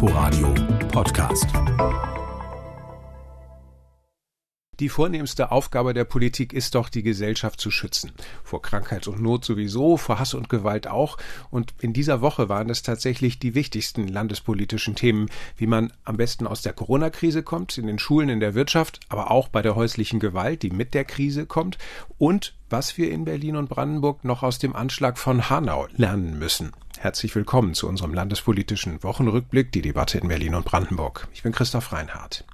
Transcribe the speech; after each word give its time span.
Inforadio 0.00 0.54
Podcast. 0.92 1.48
Die 4.78 4.88
vornehmste 4.88 5.50
Aufgabe 5.50 5.92
der 5.92 6.04
Politik 6.04 6.52
ist 6.52 6.76
doch, 6.76 6.88
die 6.88 7.02
Gesellschaft 7.02 7.60
zu 7.60 7.72
schützen. 7.72 8.12
Vor 8.44 8.62
Krankheit 8.62 9.08
und 9.08 9.20
Not 9.20 9.44
sowieso, 9.44 9.96
vor 9.96 10.20
Hass 10.20 10.34
und 10.34 10.48
Gewalt 10.48 10.86
auch. 10.86 11.18
Und 11.50 11.74
in 11.80 11.92
dieser 11.94 12.20
Woche 12.20 12.48
waren 12.48 12.70
es 12.70 12.84
tatsächlich 12.84 13.40
die 13.40 13.56
wichtigsten 13.56 14.06
landespolitischen 14.06 14.94
Themen, 14.94 15.30
wie 15.56 15.66
man 15.66 15.92
am 16.04 16.16
besten 16.16 16.46
aus 16.46 16.62
der 16.62 16.74
Corona-Krise 16.74 17.42
kommt, 17.42 17.76
in 17.76 17.88
den 17.88 17.98
Schulen, 17.98 18.28
in 18.28 18.38
der 18.38 18.54
Wirtschaft, 18.54 19.00
aber 19.08 19.32
auch 19.32 19.48
bei 19.48 19.62
der 19.62 19.74
häuslichen 19.74 20.20
Gewalt, 20.20 20.62
die 20.62 20.70
mit 20.70 20.94
der 20.94 21.06
Krise 21.06 21.44
kommt. 21.44 21.76
Und 22.18 22.54
was 22.70 22.96
wir 22.98 23.10
in 23.10 23.24
Berlin 23.24 23.56
und 23.56 23.68
Brandenburg 23.68 24.24
noch 24.24 24.44
aus 24.44 24.60
dem 24.60 24.76
Anschlag 24.76 25.18
von 25.18 25.50
Hanau 25.50 25.88
lernen 25.96 26.38
müssen. 26.38 26.70
Herzlich 27.00 27.32
willkommen 27.36 27.74
zu 27.74 27.86
unserem 27.86 28.12
landespolitischen 28.12 29.04
Wochenrückblick, 29.04 29.70
die 29.70 29.82
Debatte 29.82 30.18
in 30.18 30.26
Berlin 30.26 30.56
und 30.56 30.64
Brandenburg. 30.64 31.28
Ich 31.32 31.44
bin 31.44 31.52
Christoph 31.52 31.92
Reinhardt. 31.92 32.44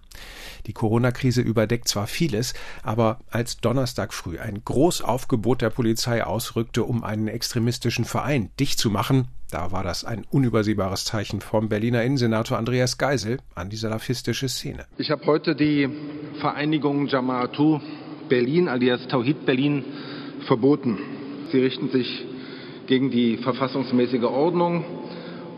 Die 0.66 0.75
Corona-Krise 0.75 1.41
überdeckt 1.41 1.89
zwar 1.89 2.07
vieles, 2.07 2.52
aber 2.83 3.21
als 3.30 3.57
Donnerstag 3.57 4.12
früh 4.12 4.38
ein 4.38 4.61
Großaufgebot 4.62 5.62
der 5.62 5.71
Polizei 5.71 6.23
ausrückte, 6.23 6.85
um 6.85 7.05
einen 7.05 7.29
extremistischen 7.29 8.05
Verein 8.05 8.51
dicht 8.61 8.79
zu 8.79 8.91
machen, 8.91 9.29
da 9.51 9.73
war 9.73 9.83
das 9.83 10.05
ein 10.05 10.27
unübersehbares 10.30 11.07
Zeichen 11.07 11.41
vom 11.41 11.71
Berliner 11.71 12.02
Innensenator 12.02 12.59
Andreas 12.59 12.99
Geisel 12.99 13.38
an 13.55 13.71
die 13.71 13.77
salafistische 13.77 14.51
Szene. 14.51 14.85
Ich 14.99 15.11
habe 15.11 15.24
heute 15.24 15.57
die 15.57 15.88
Vereinigung 16.43 17.07
Jama'atu 17.09 17.80
Berlin 18.29 18.69
alias 18.69 19.09
Tawhid 19.09 19.47
Berlin 19.47 19.87
verboten. 20.47 20.99
Sie 21.51 21.61
richten 21.61 21.88
sich 21.88 22.27
gegen 22.87 23.11
die 23.11 23.37
verfassungsmäßige 23.38 24.24
Ordnung 24.24 24.84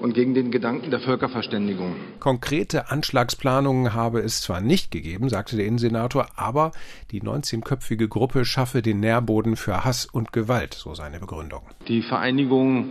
und 0.00 0.14
gegen 0.14 0.34
den 0.34 0.50
Gedanken 0.50 0.90
der 0.90 1.00
Völkerverständigung. 1.00 1.96
Konkrete 2.20 2.90
Anschlagsplanungen 2.90 3.94
habe 3.94 4.20
es 4.20 4.40
zwar 4.40 4.60
nicht 4.60 4.90
gegeben, 4.90 5.28
sagte 5.28 5.56
der 5.56 5.66
Innensenator, 5.66 6.26
aber 6.36 6.72
die 7.10 7.22
19-köpfige 7.22 8.08
Gruppe 8.08 8.44
schaffe 8.44 8.82
den 8.82 9.00
Nährboden 9.00 9.56
für 9.56 9.84
Hass 9.84 10.06
und 10.06 10.32
Gewalt, 10.32 10.74
so 10.74 10.94
seine 10.94 11.18
Begründung. 11.18 11.62
Die 11.88 12.02
Vereinigung 12.02 12.90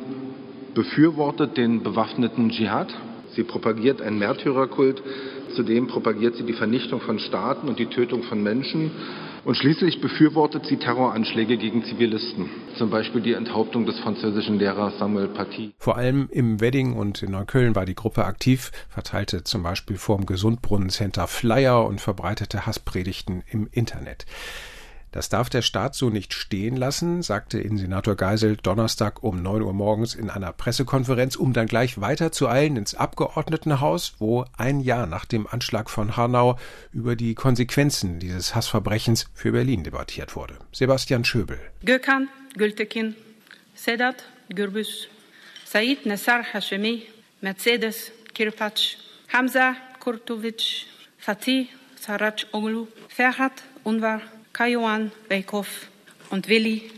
befürwortet 0.73 1.58
den 1.58 1.83
bewaffneten 1.83 2.50
Dschihad. 2.50 2.94
Sie 3.36 3.44
propagiert 3.44 4.02
einen 4.02 4.19
Märtyrerkult. 4.19 5.02
Zudem 5.56 5.88
propagiert 5.88 6.36
sie 6.36 6.44
die 6.44 6.53
Vernichtung 6.53 7.02
von 7.02 7.19
Staaten 7.19 7.67
und 7.67 7.80
die 7.80 7.86
Tötung 7.86 8.23
von 8.23 8.41
Menschen. 8.41 8.91
Und 9.45 9.55
schließlich 9.55 10.01
befürwortet 10.01 10.65
sie 10.65 10.77
Terroranschläge 10.77 11.57
gegen 11.57 11.83
Zivilisten, 11.85 12.49
zum 12.79 12.89
Beispiel 12.89 13.21
die 13.21 13.33
Enthauptung 13.33 13.85
des 13.85 13.99
französischen 13.99 14.57
Lehrers 14.57 14.97
Samuel 14.97 15.27
Paty. 15.27 15.75
Vor 15.77 15.97
allem 15.97 16.27
im 16.31 16.61
Wedding 16.61 16.93
und 16.93 17.21
in 17.21 17.29
Neukölln 17.29 17.75
war 17.75 17.85
die 17.85 17.93
Gruppe 17.93 18.25
aktiv, 18.25 18.71
verteilte 18.89 19.43
zum 19.43 19.61
Beispiel 19.61 19.97
vorm 19.97 20.25
Gesundbrunnencenter 20.25 21.27
Flyer 21.27 21.85
und 21.85 22.01
verbreitete 22.01 22.66
Hasspredigten 22.66 23.43
im 23.47 23.67
Internet. 23.71 24.25
Das 25.16 25.30
darf 25.30 25.49
der 25.49 25.61
Staat 25.61 25.95
so 25.95 26.09
nicht 26.09 26.33
stehen 26.33 26.75
lassen, 26.75 27.21
sagte 27.21 27.58
Innensenator 27.58 28.16
Geisel 28.16 28.58
Donnerstag 28.58 29.23
um 29.23 29.41
9 29.41 29.61
Uhr 29.61 29.72
morgens 29.72 30.13
in 30.13 30.30
einer 30.30 30.52
Pressekonferenz, 30.52 31.38
um 31.38 31.53
dann 31.53 31.67
gleich 31.67 32.02
weiter 32.02 32.33
zu 32.33 32.49
eilen 32.49 32.75
ins 32.75 32.95
Abgeordnetenhaus, 32.95 34.16
wo 34.19 34.44
ein 34.57 34.81
Jahr 34.81 35.07
nach 35.07 35.23
dem 35.23 35.47
Anschlag 35.47 35.89
von 35.89 36.17
Hanau 36.17 36.59
über 36.91 37.16
die 37.16 37.33
Konsequenzen 37.33 38.19
dieses 38.19 38.55
Hassverbrechens 38.55 39.27
für 39.33 39.53
Berlin 39.53 39.85
debattiert 39.85 40.35
wurde. 40.35 40.57
Sebastian 40.73 41.23
Schöbel. 41.23 41.61
Gökhan 41.85 42.27
Gültekin, 42.57 43.16
Sedat 43.73 44.25
Gürbüz, 44.50 45.07
Said 45.63 46.05
Nassar 46.05 46.44
Hashemi, 46.44 47.03
Mercedes 47.39 48.11
Kirpatsch, 48.33 48.97
Hamza 49.31 49.77
Kurtovic, 50.02 50.88
Fatih 51.17 51.69
Saraj 52.02 52.47
Oglu, 52.52 52.88
Ferhat 53.07 53.63
Unvar 53.85 54.19
Kajuan 54.56 55.11
Beikhoff 55.28 55.90
und 56.29 56.47
Willi 56.47 56.90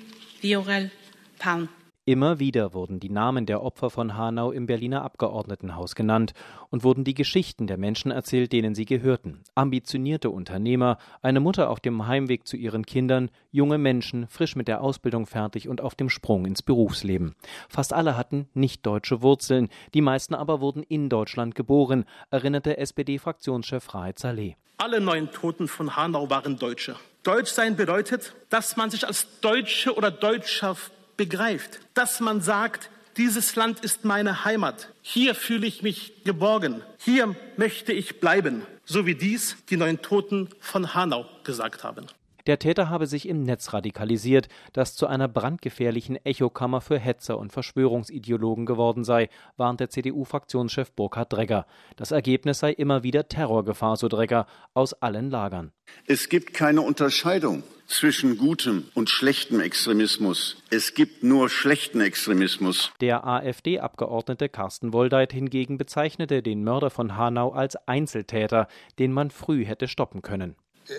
Viorel 0.41 0.91
Palm. 1.39 1.69
Immer 2.05 2.37
wieder 2.37 2.75
wurden 2.75 2.99
die 2.99 3.09
Namen 3.09 3.47
der 3.47 3.63
Opfer 3.63 3.89
von 3.89 4.15
Hanau 4.15 4.51
im 4.51 4.67
Berliner 4.67 5.01
Abgeordnetenhaus 5.01 5.95
genannt 5.95 6.33
und 6.69 6.83
wurden 6.83 7.03
die 7.03 7.15
Geschichten 7.15 7.65
der 7.65 7.77
Menschen 7.77 8.11
erzählt, 8.11 8.53
denen 8.53 8.75
sie 8.75 8.85
gehörten. 8.85 9.41
Ambitionierte 9.55 10.29
Unternehmer, 10.29 10.99
eine 11.23 11.39
Mutter 11.39 11.71
auf 11.71 11.79
dem 11.79 12.05
Heimweg 12.05 12.45
zu 12.45 12.57
ihren 12.57 12.85
Kindern, 12.85 13.31
junge 13.49 13.79
Menschen, 13.79 14.27
frisch 14.27 14.55
mit 14.55 14.67
der 14.67 14.81
Ausbildung 14.81 15.25
fertig 15.25 15.67
und 15.67 15.81
auf 15.81 15.95
dem 15.95 16.11
Sprung 16.11 16.45
ins 16.45 16.61
Berufsleben. 16.61 17.33
Fast 17.69 17.91
alle 17.91 18.15
hatten 18.15 18.47
nicht 18.53 18.85
deutsche 18.85 19.23
Wurzeln, 19.23 19.69
die 19.95 20.01
meisten 20.01 20.35
aber 20.35 20.61
wurden 20.61 20.83
in 20.83 21.09
Deutschland 21.09 21.55
geboren, 21.55 22.05
erinnerte 22.29 22.77
SPD-Fraktionschef 22.77 23.95
Raed 23.95 24.19
Saleh. 24.19 24.57
Alle 24.77 25.01
neun 25.01 25.31
Toten 25.31 25.67
von 25.67 25.95
Hanau 25.95 26.29
waren 26.29 26.59
Deutsche. 26.59 26.95
Deutsch 27.27 27.51
sein 27.51 27.75
bedeutet, 27.75 28.33
dass 28.49 28.77
man 28.77 28.89
sich 28.89 29.05
als 29.05 29.27
Deutsche 29.41 29.93
oder 29.93 30.11
Deutscher 30.11 30.77
begreift, 31.17 31.81
dass 31.93 32.21
man 32.21 32.39
sagt, 32.39 32.89
dieses 33.17 33.57
Land 33.57 33.81
ist 33.81 34.05
meine 34.05 34.45
Heimat. 34.45 34.93
Hier 35.01 35.35
fühle 35.35 35.67
ich 35.67 35.81
mich 35.81 36.23
geborgen. 36.23 36.81
Hier 36.99 37.35
möchte 37.57 37.91
ich 37.91 38.21
bleiben, 38.21 38.65
so 38.85 39.05
wie 39.05 39.15
dies 39.15 39.57
die 39.69 39.75
neun 39.75 40.01
Toten 40.01 40.47
von 40.61 40.93
Hanau 40.93 41.25
gesagt 41.43 41.83
haben. 41.83 42.05
Der 42.47 42.59
Täter 42.59 42.89
habe 42.89 43.07
sich 43.07 43.27
im 43.27 43.43
Netz 43.43 43.73
radikalisiert, 43.73 44.47
das 44.71 44.95
zu 44.95 45.05
einer 45.05 45.27
brandgefährlichen 45.27 46.15
Echokammer 46.25 46.79
für 46.79 46.97
Hetzer 46.97 47.37
und 47.37 47.51
Verschwörungsideologen 47.51 48.65
geworden 48.65 49.03
sei, 49.03 49.29
warnt 49.57 49.81
der 49.81 49.89
CDU-Fraktionschef 49.89 50.93
Burkhard 50.93 51.33
Dregger. 51.33 51.65
Das 51.97 52.11
Ergebnis 52.11 52.59
sei 52.59 52.71
immer 52.71 53.03
wieder 53.03 53.27
Terrorgefahr, 53.27 53.97
so 53.97 54.07
Dregger, 54.07 54.47
aus 54.73 54.93
allen 54.93 55.29
Lagern. 55.29 55.73
Es 56.05 56.29
gibt 56.29 56.53
keine 56.53 56.81
Unterscheidung 56.81 57.63
zwischen 57.85 58.37
gutem 58.37 58.85
und 58.93 59.09
schlechtem 59.09 59.59
Extremismus. 59.59 60.55
Es 60.69 60.93
gibt 60.93 61.23
nur 61.23 61.49
schlechten 61.49 61.99
Extremismus. 61.99 62.93
Der 63.01 63.27
AfD-Abgeordnete 63.27 64.47
Carsten 64.47 64.93
Woldeit 64.93 65.33
hingegen 65.33 65.77
bezeichnete 65.77 66.41
den 66.41 66.63
Mörder 66.63 66.91
von 66.91 67.17
Hanau 67.17 67.51
als 67.51 67.75
Einzeltäter, 67.87 68.69
den 68.99 69.11
man 69.11 69.31
früh 69.31 69.65
hätte 69.65 69.89
stoppen 69.89 70.21
können. 70.21 70.55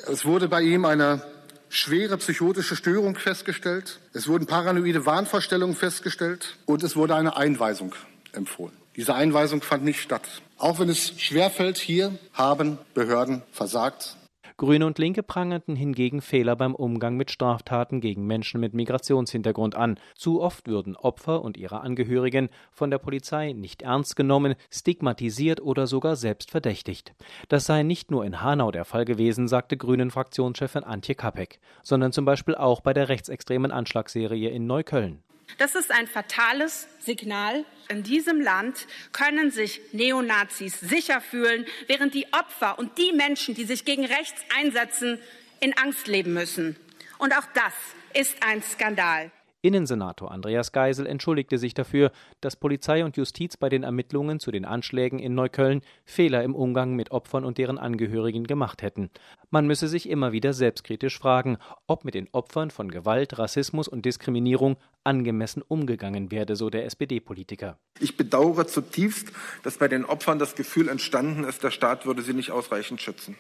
Es 0.06 0.26
wurde 0.26 0.48
bei 0.48 0.60
ihm 0.60 0.84
eine 0.84 1.22
schwere 1.69 2.17
psychotische 2.19 2.77
Störung 2.77 3.17
festgestellt. 3.17 4.01
Es 4.12 4.29
wurden 4.29 4.47
paranoide 4.47 5.06
Wahnvorstellungen 5.06 5.77
festgestellt 5.77 6.56
und 6.67 6.83
es 6.83 6.97
wurde 6.97 7.15
eine 7.15 7.37
Einweisung 7.37 7.95
empfohlen. 8.33 8.77
Diese 8.97 9.15
Einweisung 9.15 9.62
fand 9.62 9.84
nicht 9.84 10.01
statt. 10.01 10.23
Auch 10.56 10.81
wenn 10.81 10.89
es 10.89 11.21
schwerfällt, 11.21 11.79
hier 11.79 12.19
haben 12.33 12.79
Behörden 12.95 13.43
versagt. 13.53 14.17
Grüne 14.58 14.86
und 14.86 14.98
Linke 14.98 15.22
prangerten 15.22 15.76
hingegen 15.76 16.20
Fehler 16.20 16.56
beim 16.56 16.74
Umgang 16.74 17.16
mit 17.16 17.30
Straftaten 17.30 18.00
gegen 18.00 18.26
Menschen 18.26 18.60
mit 18.60 18.74
Migrationshintergrund 18.74 19.76
an. 19.76 20.00
Zu 20.16 20.42
oft 20.42 20.66
würden 20.66 20.96
Opfer 20.96 21.42
und 21.42 21.56
ihre 21.56 21.80
Angehörigen 21.82 22.48
von 22.72 22.91
der 22.91 22.98
Polizei 22.98 23.52
nicht 23.52 23.82
ernst 23.82 24.16
genommen, 24.16 24.56
stigmatisiert 24.69 25.60
oder 25.60 25.86
sogar 25.86 26.16
selbst 26.16 26.50
verdächtigt. 26.50 27.14
Das 27.48 27.66
sei 27.66 27.84
nicht 27.84 28.10
nur 28.10 28.24
in 28.24 28.42
Hanau 28.42 28.72
der 28.72 28.84
Fall 28.84 29.04
gewesen, 29.04 29.46
sagte 29.46 29.76
Grünen-Fraktionschefin 29.76 30.82
Antje 30.82 31.14
Kapek, 31.14 31.60
sondern 31.84 32.10
zum 32.10 32.25
Beispiel 32.25 32.56
auch 32.56 32.80
bei 32.80 32.92
der 32.92 33.08
rechtsextremen 33.08 33.70
Anschlagsserie 33.70 34.50
in 34.50 34.66
Neukölln. 34.66 35.22
Das 35.56 35.75
ist 35.75 35.91
ein 35.91 36.06
fatales 36.06 36.86
Signal. 37.00 37.64
In 37.88 38.03
diesem 38.03 38.41
Land 38.41 38.86
können 39.12 39.50
sich 39.50 39.81
Neonazis 39.92 40.78
sicher 40.81 41.20
fühlen, 41.20 41.66
während 41.86 42.14
die 42.14 42.26
Opfer 42.32 42.78
und 42.78 42.98
die 42.98 43.12
Menschen, 43.12 43.54
die 43.54 43.64
sich 43.64 43.84
gegen 43.84 44.04
rechts 44.04 44.41
einsetzen, 44.56 45.19
in 45.60 45.76
Angst 45.76 46.06
leben 46.06 46.34
müssen. 46.34 46.76
Und 47.19 47.37
auch 47.37 47.47
das 47.54 47.72
ist 48.14 48.37
ein 48.42 48.62
Skandal. 48.62 49.31
Innensenator 49.60 50.30
Andreas 50.30 50.70
Geisel 50.70 51.06
entschuldigte 51.06 51.58
sich 51.58 51.74
dafür, 51.74 52.12
dass 52.41 52.54
Polizei 52.54 53.04
und 53.04 53.16
Justiz 53.16 53.56
bei 53.56 53.69
den 53.69 53.82
Ermittlungen 53.82 54.38
zu 54.38 54.52
den 54.52 54.64
Anschlägen 54.64 55.19
in 55.19 55.34
Neukölln 55.34 55.82
Fehler 56.05 56.44
im 56.44 56.55
Umgang 56.55 56.94
mit 56.94 57.10
Opfern 57.10 57.44
und 57.44 57.58
deren 57.58 57.76
Angehörigen 57.76 58.44
gemacht 58.44 58.82
hätten. 58.82 59.10
Man 59.50 59.66
müsse 59.66 59.88
sich 59.88 60.08
immer 60.08 60.31
wieder 60.31 60.52
selbstkritisch 60.52 61.19
fragen, 61.19 61.58
ob 61.88 62.05
mit 62.05 62.14
den 62.14 62.28
Opfern 62.31 62.70
von 62.70 62.88
Gewalt, 62.88 63.37
Rassismus 63.38 63.88
und 63.88 64.05
Diskriminierung 64.05 64.76
angemessen 65.02 65.62
umgegangen 65.66 66.31
werde, 66.31 66.54
so 66.54 66.70
der 66.70 66.84
SPD-Politiker. 66.84 67.78
Ich 67.99 68.16
bedauere 68.16 68.69
zutiefst, 68.69 69.32
dass 69.64 69.78
bei 69.78 69.88
den 69.88 70.04
Opfern 70.04 70.38
das 70.38 70.54
Gefühl 70.54 70.88
entstanden 70.88 71.43
ist, 71.43 71.64
der 71.64 71.72
Staat 71.72 72.06
würde 72.06 72.22
sie 72.22 72.34
nicht 72.34 72.52
ausreichend 72.52 73.02
schützen. 73.02 73.37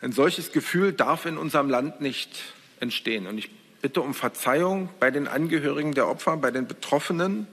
Ein 0.00 0.10
solches 0.10 0.50
Gefühl 0.50 0.92
darf 0.92 1.26
in 1.26 1.38
unserem 1.38 1.70
Land 1.70 2.00
nicht 2.00 2.42
entstehen. 2.80 3.28
Und 3.28 3.38
ich 3.38 3.50
bitte 3.82 4.00
um 4.00 4.14
Verzeihung 4.14 4.88
bei 5.00 5.10
den 5.10 5.28
Angehörigen 5.28 5.92
der 5.92 6.08
Opfer, 6.08 6.36
bei 6.36 6.50
den 6.50 6.66
Betroffenen, 6.66 7.46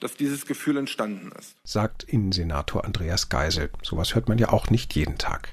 dass 0.00 0.16
dieses 0.16 0.44
Gefühl 0.44 0.76
entstanden 0.76 1.32
ist. 1.38 1.54
Sagt 1.64 2.02
Innensenator 2.02 2.84
Andreas 2.84 3.30
Geisel. 3.30 3.70
Sowas 3.82 4.14
hört 4.14 4.28
man 4.28 4.38
ja 4.38 4.50
auch 4.50 4.68
nicht 4.68 4.94
jeden 4.94 5.16
Tag. 5.16 5.48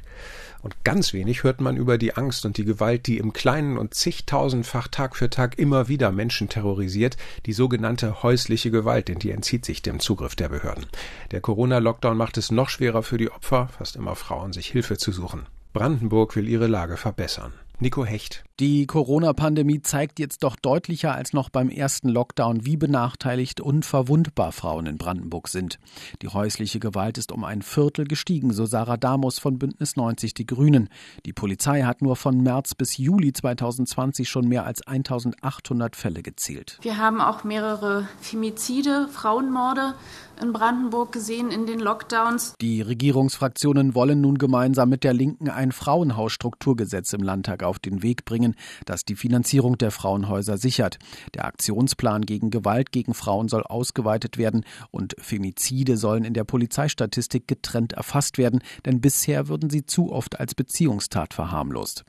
Und 0.61 0.83
ganz 0.83 1.13
wenig 1.13 1.43
hört 1.43 1.59
man 1.59 1.75
über 1.75 1.97
die 1.97 2.15
Angst 2.15 2.45
und 2.45 2.57
die 2.57 2.65
Gewalt, 2.65 3.07
die 3.07 3.17
im 3.17 3.33
Kleinen 3.33 3.77
und 3.77 3.93
zigtausendfach 3.93 4.87
Tag 4.89 5.15
für 5.15 5.29
Tag 5.29 5.57
immer 5.57 5.87
wieder 5.87 6.11
Menschen 6.11 6.49
terrorisiert, 6.49 7.17
die 7.45 7.53
sogenannte 7.53 8.21
häusliche 8.21 8.69
Gewalt, 8.69 9.07
denn 9.07 9.17
die 9.17 9.31
entzieht 9.31 9.65
sich 9.65 9.81
dem 9.81 9.99
Zugriff 9.99 10.35
der 10.35 10.49
Behörden. 10.49 10.85
Der 11.31 11.41
Corona-Lockdown 11.41 12.15
macht 12.15 12.37
es 12.37 12.51
noch 12.51 12.69
schwerer 12.69 13.01
für 13.01 13.17
die 13.17 13.31
Opfer, 13.31 13.69
fast 13.69 13.95
immer 13.95 14.15
Frauen, 14.15 14.53
sich 14.53 14.67
Hilfe 14.67 14.97
zu 14.97 15.11
suchen. 15.11 15.47
Brandenburg 15.73 16.35
will 16.35 16.47
ihre 16.47 16.67
Lage 16.67 16.97
verbessern. 16.97 17.53
Nico 17.79 18.05
Hecht. 18.05 18.43
Die 18.61 18.85
Corona-Pandemie 18.85 19.81
zeigt 19.81 20.19
jetzt 20.19 20.43
doch 20.43 20.55
deutlicher 20.55 21.15
als 21.15 21.33
noch 21.33 21.49
beim 21.49 21.71
ersten 21.71 22.09
Lockdown, 22.09 22.63
wie 22.63 22.77
benachteiligt 22.77 23.59
und 23.59 23.87
verwundbar 23.87 24.51
Frauen 24.51 24.85
in 24.85 24.99
Brandenburg 24.99 25.47
sind. 25.47 25.79
Die 26.21 26.27
häusliche 26.27 26.79
Gewalt 26.79 27.17
ist 27.17 27.31
um 27.31 27.43
ein 27.43 27.63
Viertel 27.63 28.05
gestiegen, 28.05 28.53
so 28.53 28.67
Sarah 28.67 28.97
Damus 28.97 29.39
von 29.39 29.57
Bündnis 29.57 29.95
90 29.95 30.35
Die 30.35 30.45
Grünen. 30.45 30.89
Die 31.25 31.33
Polizei 31.33 31.81
hat 31.81 32.03
nur 32.03 32.15
von 32.15 32.37
März 32.43 32.75
bis 32.75 32.99
Juli 32.99 33.33
2020 33.33 34.29
schon 34.29 34.47
mehr 34.47 34.63
als 34.63 34.85
1800 34.85 35.95
Fälle 35.95 36.21
gezählt. 36.21 36.77
Wir 36.83 36.97
haben 36.97 37.19
auch 37.19 37.43
mehrere 37.43 38.07
Femizide, 38.19 39.07
Frauenmorde 39.11 39.95
in 40.41 40.53
Brandenburg 40.53 41.11
gesehen 41.11 41.51
in 41.51 41.65
den 41.65 41.79
Lockdowns. 41.79 42.55
Die 42.61 42.81
Regierungsfraktionen 42.81 43.95
wollen 43.95 44.21
nun 44.21 44.37
gemeinsam 44.37 44.89
mit 44.89 45.03
der 45.03 45.13
Linken 45.13 45.49
ein 45.49 45.71
Frauenhausstrukturgesetz 45.71 47.13
im 47.13 47.21
Landtag 47.21 47.63
auf 47.63 47.79
den 47.79 48.01
Weg 48.01 48.25
bringen, 48.25 48.50
das 48.85 49.05
die 49.05 49.15
Finanzierung 49.15 49.77
der 49.77 49.91
Frauenhäuser 49.91 50.57
sichert. 50.57 50.97
Der 51.33 51.45
Aktionsplan 51.45 52.23
gegen 52.23 52.49
Gewalt 52.49 52.91
gegen 52.91 53.13
Frauen 53.13 53.47
soll 53.47 53.63
ausgeweitet 53.63 54.37
werden 54.37 54.65
und 54.91 55.15
Femizide 55.19 55.97
sollen 55.97 56.23
in 56.23 56.33
der 56.33 56.43
Polizeistatistik 56.43 57.47
getrennt 57.47 57.93
erfasst 57.93 58.37
werden, 58.37 58.61
denn 58.85 59.01
bisher 59.01 59.47
würden 59.47 59.69
sie 59.69 59.85
zu 59.85 60.11
oft 60.11 60.39
als 60.39 60.55
Beziehungstat 60.55 61.33
verharmlost. 61.33 62.03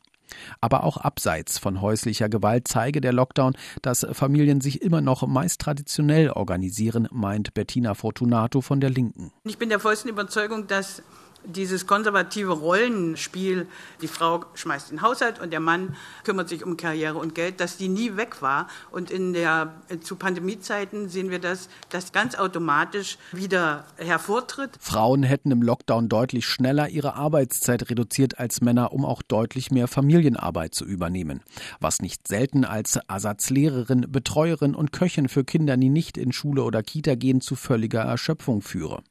Aber 0.60 0.84
auch 0.84 0.96
abseits 0.96 1.58
von 1.58 1.80
häuslicher 1.80 2.28
Gewalt 2.28 2.68
zeige 2.68 3.00
der 3.00 3.12
Lockdown, 3.12 3.54
dass 3.82 4.06
Familien 4.12 4.60
sich 4.60 4.82
immer 4.82 5.00
noch 5.00 5.26
meist 5.26 5.60
traditionell 5.60 6.30
organisieren, 6.30 7.08
meint 7.10 7.54
Bettina 7.54 7.94
Fortunato 7.94 8.60
von 8.60 8.80
der 8.80 8.90
Linken. 8.90 9.32
Ich 9.44 9.58
bin 9.58 9.68
der 9.68 9.80
vollsten 9.80 10.08
Überzeugung, 10.08 10.66
dass 10.66 11.02
dieses 11.44 11.86
konservative 11.86 12.52
Rollenspiel, 12.52 13.66
die 14.00 14.08
Frau 14.08 14.44
schmeißt 14.54 14.90
den 14.90 15.02
Haushalt 15.02 15.40
und 15.40 15.52
der 15.52 15.60
Mann 15.60 15.96
kümmert 16.24 16.48
sich 16.48 16.64
um 16.64 16.76
Karriere 16.76 17.18
und 17.18 17.34
Geld, 17.34 17.60
dass 17.60 17.76
die 17.76 17.88
nie 17.88 18.16
weg 18.16 18.42
war. 18.42 18.68
Und 18.90 19.10
in 19.10 19.32
der, 19.32 19.72
zu 20.02 20.16
Pandemiezeiten 20.16 21.08
sehen 21.08 21.30
wir 21.30 21.38
das, 21.38 21.68
dass 21.90 22.12
ganz 22.12 22.34
automatisch 22.34 23.18
wieder 23.32 23.84
hervortritt. 23.96 24.70
Frauen 24.80 25.22
hätten 25.22 25.50
im 25.50 25.62
Lockdown 25.62 26.08
deutlich 26.08 26.46
schneller 26.46 26.88
ihre 26.88 27.14
Arbeitszeit 27.14 27.88
reduziert 27.90 28.38
als 28.38 28.60
Männer, 28.60 28.92
um 28.92 29.04
auch 29.04 29.22
deutlich 29.22 29.70
mehr 29.70 29.88
Familienarbeit 29.88 30.74
zu 30.74 30.84
übernehmen. 30.84 31.42
Was 31.80 32.00
nicht 32.00 32.28
selten 32.28 32.64
als 32.64 32.98
Ersatzlehrerin, 33.08 34.06
Betreuerin 34.10 34.74
und 34.74 34.92
Köchin 34.92 35.28
für 35.28 35.44
Kinder, 35.44 35.76
die 35.76 35.88
nicht 35.88 36.16
in 36.16 36.32
Schule 36.32 36.62
oder 36.62 36.82
Kita 36.82 37.14
gehen, 37.14 37.40
zu 37.40 37.56
völliger 37.56 38.02
Erschöpfung 38.02 38.62
führe. 38.62 39.02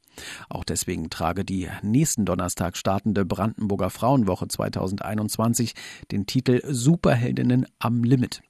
Auch 0.50 0.64
deswegen 0.64 1.10
trage 1.10 1.46
die 1.46 1.70
nächsten 1.82 2.26
Donnerstag 2.26 2.78
startende 2.78 3.26
Brandenburger 3.26 3.90
Frauenwoche 3.90 4.48
2021 4.48 5.74
den 6.12 6.26
Titel 6.26 6.62
Superheldinnen 6.66 7.66
am 7.80 8.04
Limit. 8.04 8.42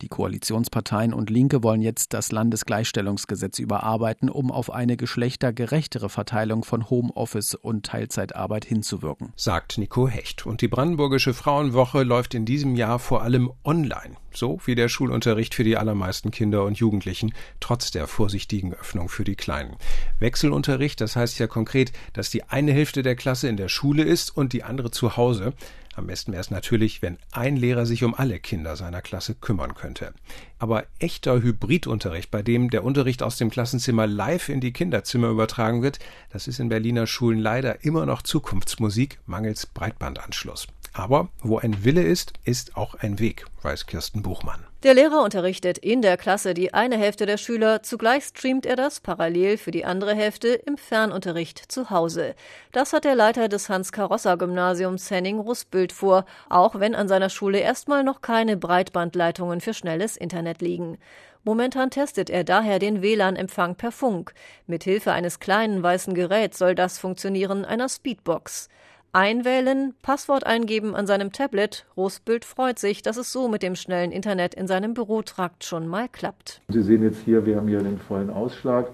Die 0.00 0.08
Koalitionsparteien 0.08 1.12
und 1.12 1.30
Linke 1.30 1.62
wollen 1.62 1.80
jetzt 1.80 2.14
das 2.14 2.32
Landesgleichstellungsgesetz 2.32 3.58
überarbeiten, 3.58 4.30
um 4.30 4.50
auf 4.50 4.72
eine 4.72 4.96
geschlechtergerechtere 4.96 6.08
Verteilung 6.08 6.64
von 6.64 6.88
Homeoffice 6.90 7.54
und 7.54 7.86
Teilzeitarbeit 7.86 8.64
hinzuwirken. 8.64 9.32
Sagt 9.36 9.78
Nico 9.78 10.08
Hecht. 10.08 10.46
Und 10.46 10.60
die 10.60 10.68
Brandenburgische 10.68 11.34
Frauenwoche 11.34 12.02
läuft 12.02 12.34
in 12.34 12.44
diesem 12.44 12.76
Jahr 12.76 12.98
vor 12.98 13.22
allem 13.22 13.50
online. 13.64 14.16
So 14.32 14.60
wie 14.64 14.74
der 14.74 14.88
Schulunterricht 14.88 15.54
für 15.54 15.64
die 15.64 15.76
allermeisten 15.76 16.30
Kinder 16.30 16.64
und 16.64 16.78
Jugendlichen, 16.78 17.32
trotz 17.60 17.90
der 17.90 18.06
vorsichtigen 18.06 18.74
Öffnung 18.74 19.08
für 19.08 19.24
die 19.24 19.36
Kleinen. 19.36 19.76
Wechselunterricht, 20.18 21.00
das 21.00 21.16
heißt 21.16 21.38
ja 21.38 21.46
konkret, 21.46 21.92
dass 22.12 22.30
die 22.30 22.44
eine 22.44 22.72
Hälfte 22.72 23.02
der 23.02 23.16
Klasse 23.16 23.48
in 23.48 23.56
der 23.56 23.68
Schule 23.68 24.02
ist 24.02 24.36
und 24.36 24.52
die 24.52 24.62
andere 24.62 24.90
zu 24.90 25.16
Hause. 25.16 25.54
Am 25.98 26.06
besten 26.06 26.30
wäre 26.30 26.40
es 26.40 26.52
natürlich, 26.52 27.02
wenn 27.02 27.18
ein 27.32 27.56
Lehrer 27.56 27.84
sich 27.84 28.04
um 28.04 28.14
alle 28.14 28.38
Kinder 28.38 28.76
seiner 28.76 29.02
Klasse 29.02 29.34
kümmern 29.34 29.74
könnte. 29.74 30.14
Aber 30.60 30.86
echter 31.00 31.42
Hybridunterricht, 31.42 32.30
bei 32.30 32.40
dem 32.40 32.70
der 32.70 32.84
Unterricht 32.84 33.20
aus 33.20 33.36
dem 33.36 33.50
Klassenzimmer 33.50 34.06
live 34.06 34.48
in 34.48 34.60
die 34.60 34.72
Kinderzimmer 34.72 35.28
übertragen 35.28 35.82
wird, 35.82 35.98
das 36.30 36.46
ist 36.46 36.60
in 36.60 36.68
Berliner 36.68 37.08
Schulen 37.08 37.40
leider 37.40 37.84
immer 37.84 38.06
noch 38.06 38.22
Zukunftsmusik 38.22 39.18
mangels 39.26 39.66
Breitbandanschluss. 39.66 40.68
Aber 40.92 41.28
wo 41.40 41.58
ein 41.58 41.84
Wille 41.84 42.02
ist, 42.02 42.32
ist 42.44 42.76
auch 42.76 42.94
ein 42.94 43.18
Weg, 43.18 43.44
weiß 43.62 43.86
Kirsten 43.86 44.22
Buchmann. 44.22 44.64
Der 44.84 44.94
Lehrer 44.94 45.24
unterrichtet 45.24 45.78
in 45.78 46.02
der 46.02 46.16
Klasse 46.16 46.54
die 46.54 46.72
eine 46.72 46.96
Hälfte 46.96 47.26
der 47.26 47.36
Schüler, 47.36 47.82
zugleich 47.82 48.24
streamt 48.24 48.64
er 48.64 48.76
das 48.76 49.00
parallel 49.00 49.58
für 49.58 49.72
die 49.72 49.84
andere 49.84 50.14
Hälfte 50.14 50.48
im 50.48 50.76
Fernunterricht 50.76 51.70
zu 51.70 51.90
Hause. 51.90 52.36
Das 52.70 52.92
hat 52.92 53.04
der 53.04 53.16
Leiter 53.16 53.48
des 53.48 53.68
Hans-Karossa-Gymnasiums 53.68 55.10
Henning 55.10 55.40
Russbild 55.40 55.92
vor, 55.92 56.24
auch 56.48 56.78
wenn 56.78 56.94
an 56.94 57.08
seiner 57.08 57.28
Schule 57.28 57.58
erstmal 57.58 58.04
noch 58.04 58.20
keine 58.20 58.56
Breitbandleitungen 58.56 59.60
für 59.60 59.74
schnelles 59.74 60.16
Internet 60.16 60.60
liegen. 60.60 60.98
Momentan 61.42 61.90
testet 61.90 62.30
er 62.30 62.44
daher 62.44 62.78
den 62.78 63.02
WLAN-Empfang 63.02 63.74
per 63.74 63.90
Funk. 63.90 64.32
Mithilfe 64.66 65.12
eines 65.12 65.40
kleinen 65.40 65.82
weißen 65.82 66.14
Geräts 66.14 66.58
soll 66.58 66.74
das 66.74 66.98
funktionieren, 66.98 67.64
einer 67.64 67.88
Speedbox. 67.88 68.68
Einwählen, 69.12 69.94
Passwort 70.02 70.44
eingeben 70.44 70.94
an 70.94 71.06
seinem 71.06 71.32
Tablet. 71.32 71.86
Rosbild 71.96 72.44
freut 72.44 72.78
sich, 72.78 73.02
dass 73.02 73.16
es 73.16 73.32
so 73.32 73.48
mit 73.48 73.62
dem 73.62 73.74
schnellen 73.74 74.12
Internet 74.12 74.54
in 74.54 74.66
seinem 74.66 74.92
Bürotrakt 74.92 75.64
schon 75.64 75.88
mal 75.88 76.08
klappt. 76.08 76.60
Sie 76.68 76.82
sehen 76.82 77.02
jetzt 77.02 77.22
hier, 77.24 77.46
wir 77.46 77.56
haben 77.56 77.68
hier 77.68 77.78
den 77.78 77.98
vollen 77.98 78.30
Ausschlag. 78.30 78.88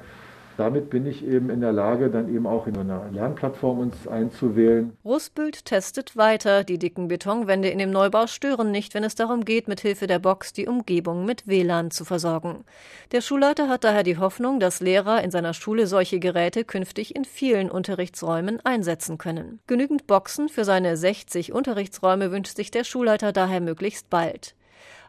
Damit 0.56 0.88
bin 0.88 1.04
ich 1.04 1.26
eben 1.26 1.50
in 1.50 1.60
der 1.60 1.72
Lage, 1.72 2.10
dann 2.10 2.32
eben 2.32 2.46
auch 2.46 2.66
in 2.66 2.76
einer 2.76 3.10
Lernplattform 3.10 3.80
uns 3.80 4.06
einzuwählen. 4.06 4.96
Russbild 5.04 5.64
testet 5.64 6.16
weiter. 6.16 6.62
Die 6.62 6.78
dicken 6.78 7.08
Betonwände 7.08 7.68
in 7.68 7.78
dem 7.78 7.90
Neubau 7.90 8.28
stören 8.28 8.70
nicht, 8.70 8.94
wenn 8.94 9.02
es 9.02 9.16
darum 9.16 9.44
geht, 9.44 9.66
mit 9.66 9.80
Hilfe 9.80 10.06
der 10.06 10.20
Box 10.20 10.52
die 10.52 10.68
Umgebung 10.68 11.24
mit 11.24 11.48
WLAN 11.48 11.90
zu 11.90 12.04
versorgen. 12.04 12.64
Der 13.10 13.20
Schulleiter 13.20 13.68
hat 13.68 13.82
daher 13.82 14.04
die 14.04 14.18
Hoffnung, 14.18 14.60
dass 14.60 14.80
Lehrer 14.80 15.24
in 15.24 15.32
seiner 15.32 15.54
Schule 15.54 15.88
solche 15.88 16.20
Geräte 16.20 16.64
künftig 16.64 17.16
in 17.16 17.24
vielen 17.24 17.70
Unterrichtsräumen 17.70 18.60
einsetzen 18.64 19.18
können. 19.18 19.58
Genügend 19.66 20.06
Boxen 20.06 20.48
für 20.48 20.64
seine 20.64 20.96
60 20.96 21.52
Unterrichtsräume 21.52 22.30
wünscht 22.30 22.56
sich 22.56 22.70
der 22.70 22.84
Schulleiter 22.84 23.32
daher 23.32 23.60
möglichst 23.60 24.08
bald. 24.08 24.54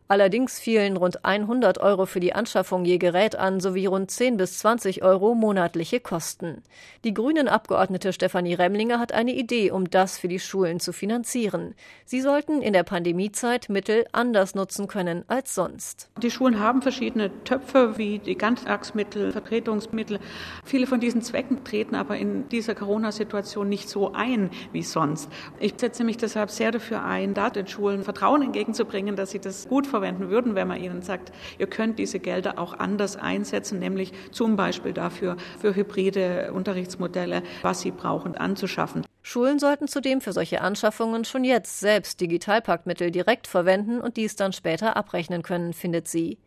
Allerdings 0.07 0.59
fielen 0.59 0.97
rund 0.97 1.25
100 1.25 1.79
Euro 1.79 2.05
für 2.05 2.19
die 2.19 2.35
Anschaffung 2.35 2.85
je 2.85 2.99
Gerät 2.99 3.35
an 3.35 3.59
sowie 3.59 3.87
rund 3.87 4.11
10 4.11 4.37
bis 4.37 4.59
20 4.59 5.03
Euro 5.03 5.33
monatliche 5.33 5.99
Kosten. 5.99 6.61
Die 7.03 7.13
grünen 7.13 7.47
Abgeordnete 7.47 8.13
Stefanie 8.13 8.53
Remlinger 8.53 8.99
hat 8.99 9.13
eine 9.13 9.33
Idee, 9.33 9.71
um 9.71 9.89
das 9.89 10.19
für 10.19 10.27
die 10.27 10.39
Schulen 10.39 10.79
zu 10.79 10.93
finanzieren. 10.93 11.73
Sie 12.05 12.21
sollten 12.21 12.61
in 12.61 12.73
der 12.73 12.83
Pandemiezeit 12.83 13.67
Mittel 13.69 14.05
anders 14.11 14.53
nutzen 14.53 14.87
können 14.87 15.23
als 15.27 15.55
sonst. 15.55 16.11
Die 16.21 16.29
Schulen 16.29 16.59
haben 16.59 16.83
verschiedene 16.83 17.31
Töpfe 17.43 17.97
wie 17.97 18.19
die 18.19 18.37
Ganztagsmittel, 18.37 19.31
Vertretungsmittel. 19.31 20.19
Viele 20.63 20.85
von 20.85 20.99
diesen 20.99 21.23
Zwecken 21.23 21.63
treten 21.63 21.95
aber 21.95 22.15
in 22.15 22.47
dieser 22.49 22.75
Corona-Situation 22.75 23.67
nicht 23.67 23.89
so 23.89 24.13
ein 24.13 24.51
wie 24.71 24.83
sonst. 24.83 25.31
Ich 25.59 25.73
setze 25.77 26.03
mich 26.03 26.17
deshalb 26.17 26.51
sehr 26.51 26.71
dafür 26.71 27.03
ein, 27.03 27.33
da 27.33 27.49
den 27.49 27.65
Schulen 27.65 28.03
Vertrauen 28.03 28.43
entgegenzubringen, 28.43 29.15
dass 29.15 29.31
sie 29.31 29.39
das 29.39 29.67
gut 29.67 29.94
verwenden 29.95 30.29
würden, 30.29 30.55
wenn 30.55 30.67
man 30.67 30.83
ihnen 30.83 31.01
sagt, 31.01 31.31
ihr 31.57 31.67
könnt 31.67 31.99
diese 31.99 32.19
Gelder 32.19 32.59
auch 32.59 32.77
anders 32.77 33.15
einsetzen, 33.15 33.79
nämlich 33.79 34.11
zum 34.31 34.57
Beispiel 34.57 34.91
dafür, 34.91 35.37
für 35.57 35.73
hybride 35.73 36.51
Unterrichtsmodelle, 36.51 37.43
was 37.61 37.79
sie 37.79 37.91
brauchen, 37.91 38.35
anzuschaffen. 38.35 39.05
Schulen 39.21 39.57
sollten 39.57 39.87
zudem 39.87 40.19
für 40.19 40.33
solche 40.33 40.59
Anschaffungen 40.59 41.23
schon 41.23 41.45
jetzt 41.45 41.79
selbst 41.79 42.19
Digitalpaktmittel 42.19 43.09
direkt 43.09 43.47
verwenden 43.47 44.01
und 44.01 44.17
dies 44.17 44.35
dann 44.35 44.51
später 44.51 44.97
abrechnen 44.97 45.43
können, 45.43 45.71
findet 45.71 46.09
sie. 46.09 46.39